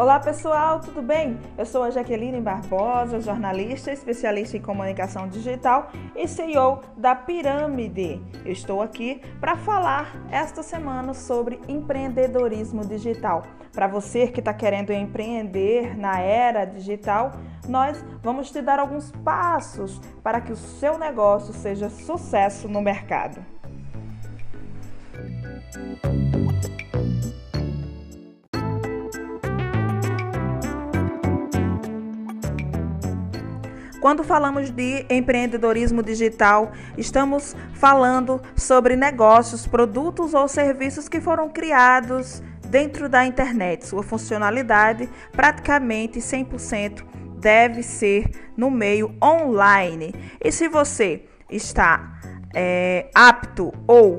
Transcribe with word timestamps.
Olá 0.00 0.18
pessoal, 0.18 0.80
tudo 0.80 1.02
bem? 1.02 1.38
Eu 1.58 1.66
sou 1.66 1.82
a 1.82 1.90
Jaqueline 1.90 2.40
Barbosa, 2.40 3.20
jornalista, 3.20 3.92
especialista 3.92 4.56
em 4.56 4.62
comunicação 4.62 5.28
digital 5.28 5.92
e 6.16 6.26
CEO 6.26 6.80
da 6.96 7.14
Pirâmide. 7.14 8.18
Eu 8.42 8.50
estou 8.50 8.80
aqui 8.80 9.20
para 9.38 9.58
falar 9.58 10.10
esta 10.30 10.62
semana 10.62 11.12
sobre 11.12 11.60
empreendedorismo 11.68 12.82
digital. 12.82 13.42
Para 13.74 13.88
você 13.88 14.28
que 14.28 14.40
está 14.40 14.54
querendo 14.54 14.90
empreender 14.90 15.94
na 15.98 16.18
era 16.18 16.64
digital, 16.64 17.32
nós 17.68 18.02
vamos 18.22 18.50
te 18.50 18.62
dar 18.62 18.78
alguns 18.78 19.12
passos 19.22 20.00
para 20.22 20.40
que 20.40 20.50
o 20.50 20.56
seu 20.56 20.96
negócio 20.96 21.52
seja 21.52 21.90
sucesso 21.90 22.70
no 22.70 22.80
mercado. 22.80 23.44
Quando 34.00 34.24
falamos 34.24 34.70
de 34.70 35.04
empreendedorismo 35.10 36.02
digital, 36.02 36.72
estamos 36.96 37.54
falando 37.74 38.40
sobre 38.56 38.96
negócios, 38.96 39.66
produtos 39.66 40.32
ou 40.32 40.48
serviços 40.48 41.06
que 41.08 41.20
foram 41.20 41.50
criados 41.50 42.42
dentro 42.66 43.08
da 43.08 43.26
internet. 43.26 43.86
Sua 43.86 44.02
funcionalidade 44.02 45.08
praticamente 45.32 46.18
100% 46.18 47.04
deve 47.40 47.82
ser 47.82 48.30
no 48.56 48.70
meio 48.70 49.14
online. 49.22 50.14
E 50.42 50.50
se 50.50 50.66
você 50.66 51.26
está 51.50 52.20
é, 52.54 53.10
apto 53.14 53.70
ou 53.86 54.16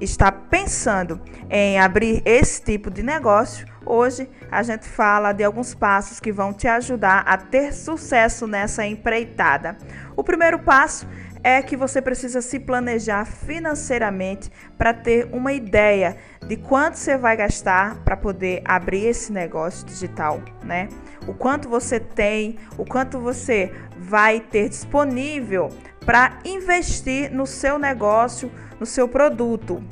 está 0.00 0.30
pensando 0.30 1.20
em 1.50 1.78
abrir 1.78 2.22
esse 2.24 2.62
tipo 2.62 2.90
de 2.90 3.02
negócio, 3.02 3.66
hoje 3.84 4.28
a 4.50 4.62
gente 4.62 4.86
fala 4.86 5.32
de 5.32 5.42
alguns 5.42 5.74
passos 5.74 6.20
que 6.20 6.32
vão 6.32 6.52
te 6.52 6.68
ajudar 6.68 7.24
a 7.26 7.36
ter 7.36 7.72
sucesso 7.72 8.46
nessa 8.46 8.86
empreitada. 8.86 9.76
O 10.16 10.22
primeiro 10.22 10.58
passo 10.58 11.06
é 11.42 11.62
que 11.62 11.76
você 11.76 12.02
precisa 12.02 12.40
se 12.40 12.58
planejar 12.58 13.24
financeiramente 13.24 14.50
para 14.76 14.92
ter 14.92 15.28
uma 15.32 15.52
ideia 15.52 16.16
de 16.46 16.56
quanto 16.56 16.96
você 16.96 17.16
vai 17.16 17.36
gastar 17.36 17.96
para 18.04 18.16
poder 18.16 18.62
abrir 18.64 19.06
esse 19.06 19.32
negócio 19.32 19.86
digital, 19.86 20.40
né? 20.62 20.88
O 21.26 21.34
quanto 21.34 21.68
você 21.68 22.00
tem, 22.00 22.58
o 22.76 22.84
quanto 22.84 23.18
você 23.18 23.72
vai 23.98 24.40
ter 24.40 24.68
disponível 24.68 25.68
para 26.08 26.38
investir 26.42 27.30
no 27.30 27.46
seu 27.46 27.78
negócio, 27.78 28.50
no 28.80 28.86
seu 28.86 29.06
produto. 29.06 29.84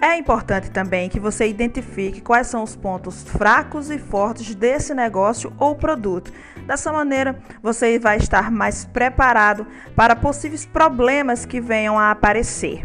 É 0.00 0.16
importante 0.16 0.70
também 0.70 1.08
que 1.08 1.18
você 1.18 1.48
identifique 1.48 2.20
quais 2.20 2.46
são 2.46 2.62
os 2.62 2.76
pontos 2.76 3.24
fracos 3.24 3.90
e 3.90 3.98
fortes 3.98 4.54
desse 4.54 4.94
negócio 4.94 5.52
ou 5.58 5.74
produto. 5.74 6.32
Dessa 6.68 6.92
maneira, 6.92 7.36
você 7.60 7.98
vai 7.98 8.16
estar 8.18 8.48
mais 8.48 8.84
preparado 8.84 9.66
para 9.96 10.14
possíveis 10.14 10.64
problemas 10.64 11.44
que 11.44 11.60
venham 11.60 11.98
a 11.98 12.12
aparecer. 12.12 12.84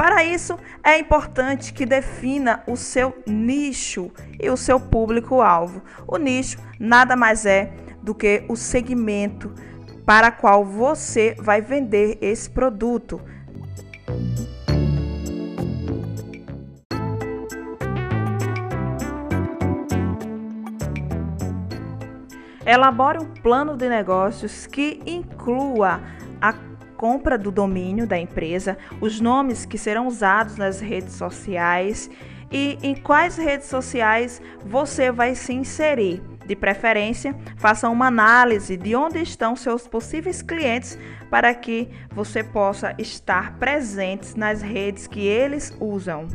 Para 0.00 0.24
isso, 0.24 0.58
é 0.82 0.98
importante 0.98 1.74
que 1.74 1.84
defina 1.84 2.62
o 2.66 2.74
seu 2.74 3.22
nicho 3.26 4.10
e 4.42 4.48
o 4.48 4.56
seu 4.56 4.80
público-alvo. 4.80 5.82
O 6.08 6.16
nicho 6.16 6.58
nada 6.78 7.14
mais 7.14 7.44
é 7.44 7.70
do 8.02 8.14
que 8.14 8.42
o 8.48 8.56
segmento 8.56 9.52
para 10.06 10.30
qual 10.30 10.64
você 10.64 11.36
vai 11.38 11.60
vender 11.60 12.16
esse 12.22 12.48
produto. 12.48 13.20
Elabore 22.64 23.18
um 23.18 23.26
plano 23.26 23.76
de 23.76 23.86
negócios 23.86 24.66
que 24.66 25.02
inclua 25.04 26.00
a 26.40 26.69
compra 27.00 27.38
do 27.38 27.50
domínio 27.50 28.06
da 28.06 28.18
empresa, 28.18 28.76
os 29.00 29.22
nomes 29.22 29.64
que 29.64 29.78
serão 29.78 30.06
usados 30.06 30.58
nas 30.58 30.80
redes 30.80 31.14
sociais 31.14 32.10
e 32.52 32.76
em 32.82 32.94
quais 32.94 33.38
redes 33.38 33.68
sociais 33.68 34.42
você 34.66 35.10
vai 35.10 35.34
se 35.34 35.54
inserir. 35.54 36.22
De 36.44 36.54
preferência, 36.54 37.34
faça 37.56 37.88
uma 37.88 38.08
análise 38.08 38.76
de 38.76 38.94
onde 38.94 39.18
estão 39.18 39.56
seus 39.56 39.88
possíveis 39.88 40.42
clientes 40.42 40.98
para 41.30 41.54
que 41.54 41.88
você 42.10 42.44
possa 42.44 42.94
estar 42.98 43.56
presente 43.56 44.36
nas 44.36 44.60
redes 44.60 45.06
que 45.06 45.26
eles 45.26 45.74
usam. 45.80 46.28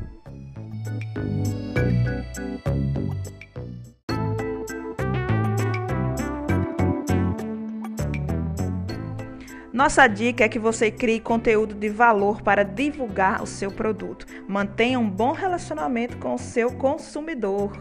Nossa 9.75 10.07
dica 10.07 10.45
é 10.45 10.47
que 10.47 10.57
você 10.57 10.89
crie 10.89 11.19
conteúdo 11.19 11.75
de 11.75 11.89
valor 11.89 12.41
para 12.41 12.63
divulgar 12.63 13.43
o 13.43 13.45
seu 13.45 13.69
produto. 13.69 14.25
Mantenha 14.47 14.97
um 14.97 15.09
bom 15.09 15.33
relacionamento 15.33 16.15
com 16.15 16.33
o 16.33 16.37
seu 16.37 16.71
consumidor. 16.71 17.73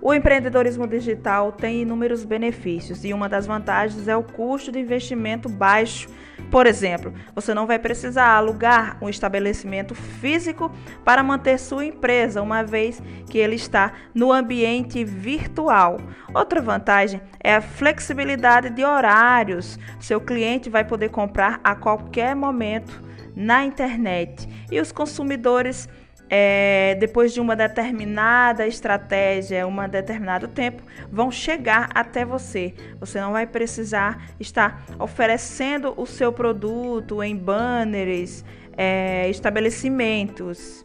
O 0.00 0.12
empreendedorismo 0.12 0.84
digital 0.88 1.52
tem 1.52 1.82
inúmeros 1.82 2.24
benefícios 2.24 3.04
e 3.04 3.14
uma 3.14 3.28
das 3.28 3.46
vantagens 3.46 4.08
é 4.08 4.16
o 4.16 4.24
custo 4.24 4.72
de 4.72 4.80
investimento 4.80 5.48
baixo. 5.48 6.08
Por 6.52 6.66
exemplo, 6.66 7.14
você 7.34 7.54
não 7.54 7.66
vai 7.66 7.78
precisar 7.78 8.26
alugar 8.36 8.98
um 9.00 9.08
estabelecimento 9.08 9.94
físico 9.94 10.70
para 11.02 11.22
manter 11.22 11.58
sua 11.58 11.86
empresa, 11.86 12.42
uma 12.42 12.62
vez 12.62 13.02
que 13.30 13.38
ele 13.38 13.56
está 13.56 13.94
no 14.14 14.30
ambiente 14.30 15.02
virtual. 15.02 15.96
Outra 16.34 16.60
vantagem 16.60 17.22
é 17.42 17.54
a 17.54 17.62
flexibilidade 17.62 18.68
de 18.68 18.84
horários. 18.84 19.78
Seu 19.98 20.20
cliente 20.20 20.68
vai 20.68 20.84
poder 20.84 21.08
comprar 21.08 21.58
a 21.64 21.74
qualquer 21.74 22.36
momento 22.36 23.02
na 23.34 23.64
internet 23.64 24.46
e 24.70 24.78
os 24.78 24.92
consumidores 24.92 25.88
é, 26.34 26.94
depois 26.98 27.34
de 27.34 27.42
uma 27.42 27.54
determinada 27.54 28.66
estratégia, 28.66 29.66
um 29.66 29.86
determinado 29.86 30.48
tempo, 30.48 30.82
vão 31.10 31.30
chegar 31.30 31.90
até 31.94 32.24
você. 32.24 32.72
Você 32.98 33.20
não 33.20 33.32
vai 33.32 33.46
precisar 33.46 34.30
estar 34.40 34.82
oferecendo 34.98 35.92
o 35.94 36.06
seu 36.06 36.32
produto 36.32 37.22
em 37.22 37.36
banners, 37.36 38.42
é, 38.74 39.28
estabelecimentos. 39.28 40.82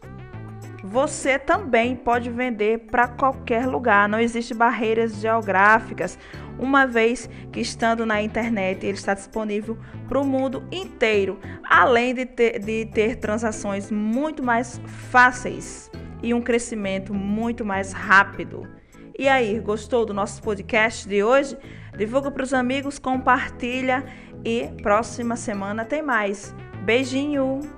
Você 0.89 1.37
também 1.37 1.95
pode 1.95 2.29
vender 2.29 2.79
para 2.89 3.07
qualquer 3.07 3.67
lugar, 3.67 4.07
não 4.07 4.19
existe 4.19 4.53
barreiras 4.53 5.19
geográficas 5.19 6.17
uma 6.57 6.87
vez 6.87 7.29
que 7.51 7.59
estando 7.59 8.05
na 8.05 8.21
internet 8.21 8.85
ele 8.85 8.97
está 8.97 9.13
disponível 9.13 9.77
para 10.07 10.19
o 10.19 10.25
mundo 10.25 10.63
inteiro, 10.71 11.39
além 11.63 12.13
de 12.13 12.25
ter, 12.25 12.59
de 12.59 12.85
ter 12.85 13.17
transações 13.17 13.91
muito 13.91 14.41
mais 14.41 14.81
fáceis 15.11 15.91
e 16.23 16.33
um 16.33 16.41
crescimento 16.41 17.13
muito 17.13 17.63
mais 17.63 17.93
rápido. 17.93 18.67
E 19.19 19.27
aí, 19.27 19.59
gostou 19.59 20.05
do 20.05 20.13
nosso 20.13 20.41
podcast 20.41 21.07
de 21.07 21.23
hoje? 21.23 21.57
Divulga 21.97 22.31
para 22.31 22.43
os 22.43 22.53
amigos, 22.53 22.97
compartilha 22.97 24.05
e 24.45 24.69
próxima 24.81 25.35
semana 25.35 25.83
tem 25.83 26.01
mais. 26.01 26.55
Beijinho! 26.85 27.76